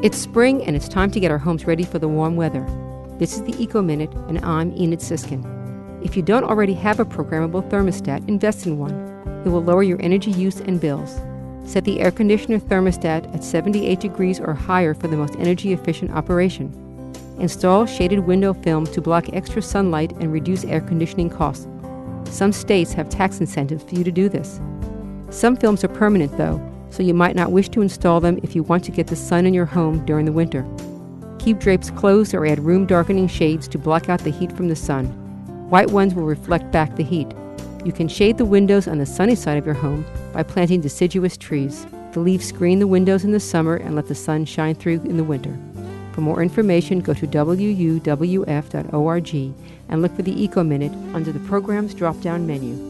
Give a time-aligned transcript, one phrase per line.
[0.00, 2.64] It's spring and it's time to get our homes ready for the warm weather.
[3.18, 5.44] This is the Eco Minute, and I'm Enid Sisskin.
[6.04, 8.92] If you don't already have a programmable thermostat, invest in one.
[9.44, 11.20] It will lower your energy use and bills.
[11.68, 16.12] Set the air conditioner thermostat at 78 degrees or higher for the most energy efficient
[16.12, 16.72] operation.
[17.40, 21.66] Install shaded window film to block extra sunlight and reduce air conditioning costs.
[22.30, 24.60] Some states have tax incentives for you to do this.
[25.30, 26.58] Some films are permanent, though,
[26.90, 29.46] so you might not wish to install them if you want to get the sun
[29.46, 30.66] in your home during the winter.
[31.38, 34.76] Keep drapes closed or add room darkening shades to block out the heat from the
[34.76, 35.06] sun.
[35.70, 37.28] White ones will reflect back the heat.
[37.84, 41.36] You can shade the windows on the sunny side of your home by planting deciduous
[41.36, 41.86] trees.
[42.12, 45.16] The leaves screen the windows in the summer and let the sun shine through in
[45.16, 45.56] the winter.
[46.12, 48.34] For more information, go to wuwf.org
[49.88, 52.87] and look for the Eco Minute under the program's drop down menu.